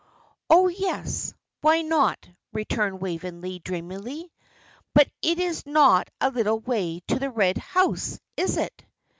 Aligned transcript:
"Oh, 0.49 0.67
yes, 0.67 1.31
why 1.61 1.83
not?" 1.83 2.27
returned 2.53 3.01
Waveney, 3.01 3.59
dreamily. 3.59 4.31
"But 4.95 5.07
it 5.21 5.37
is 5.37 5.67
not 5.67 6.09
a 6.19 6.31
little 6.31 6.57
way 6.59 7.01
to 7.09 7.19
the 7.19 7.29
Red 7.29 7.59
House, 7.59 8.19
is 8.35 8.57
it?" 8.57 8.83